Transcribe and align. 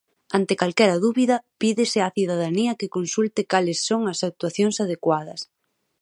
Ante 0.37 0.53
calquera 0.61 1.01
dúbida, 1.05 1.35
pídese 1.61 1.99
á 2.05 2.07
cidadanía 2.17 2.77
que 2.79 2.91
consulte 2.97 3.41
cales 3.51 3.79
son 3.89 4.01
as 4.13 4.19
actuacións 4.29 4.75
adecuadas. 4.85 5.39